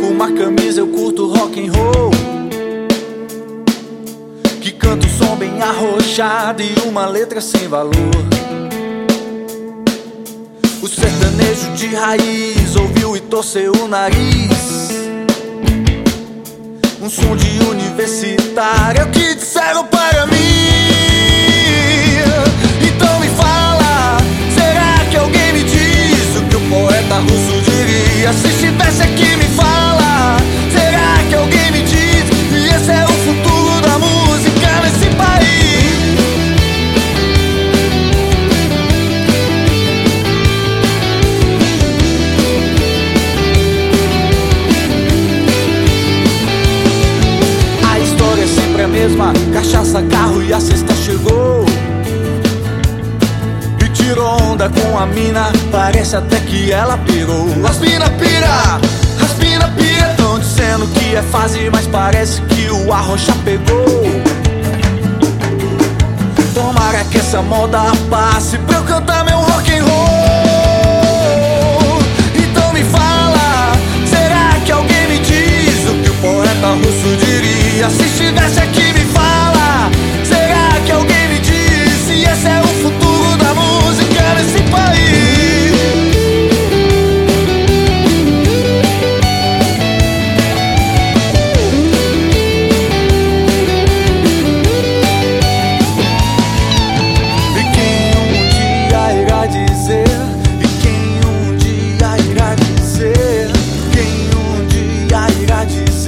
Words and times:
Com 0.00 0.10
uma 0.10 0.32
camisa, 0.32 0.80
eu 0.80 0.88
curto 0.88 1.26
rock 1.32 1.60
and 1.60 1.72
roll. 1.72 2.10
Que 4.60 4.70
canta 4.72 5.06
um 5.06 5.10
som 5.10 5.36
bem 5.36 5.60
arrochado 5.62 6.62
e 6.62 6.74
uma 6.86 7.06
letra 7.06 7.40
sem 7.40 7.68
valor. 7.68 7.92
O 10.82 10.88
sertanejo 10.88 11.72
de 11.74 11.94
raiz 11.94 12.76
ouviu 12.76 13.16
e 13.16 13.20
torceu 13.20 13.72
o 13.72 13.88
nariz. 13.88 14.88
Um 17.00 17.08
som 17.08 17.36
de 17.36 17.58
universitário 17.70 19.02
é 19.02 19.06
que 19.06 19.34
disseram 19.34 19.84
pra 19.86 19.95
mesma: 49.06 49.32
cachaça, 49.52 50.02
carro 50.02 50.42
e 50.42 50.52
a 50.52 50.60
cesta 50.60 50.94
chegou. 50.94 51.64
E 53.84 53.88
tirou 53.90 54.42
onda 54.42 54.68
com 54.68 54.98
a 54.98 55.06
mina, 55.06 55.52
parece 55.70 56.16
até 56.16 56.40
que 56.40 56.72
ela 56.72 56.98
pirou. 56.98 57.46
As 57.68 57.78
mina 57.78 58.10
pira, 58.10 58.80
as 59.22 59.38
mina 59.38 59.68
pira. 59.76 60.14
Tão 60.16 60.38
dizendo 60.38 60.86
que 60.88 61.14
é 61.14 61.22
fase, 61.22 61.70
mas 61.70 61.86
parece 61.86 62.40
que 62.42 62.68
o 62.70 62.92
arrocha 62.92 63.32
pegou. 63.44 63.86
Tomara 66.54 67.04
que 67.04 67.18
essa 67.18 67.42
moda 67.42 67.80
passe 68.10 68.58
pra 68.58 68.78
eu 68.78 68.84
cantar 68.84 69.24
meu 69.24 69.38
rock 69.38 69.72
and 69.72 69.84
roll. 69.84 70.25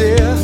exist. 0.00 0.37